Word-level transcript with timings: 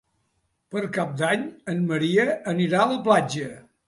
Per 0.75 0.81
Cap 0.95 1.11
d'Any 1.19 1.43
en 1.73 1.83
Maria 1.91 2.25
anirà 2.55 2.81
a 2.85 2.89
la 2.93 2.99
platja. 3.09 3.51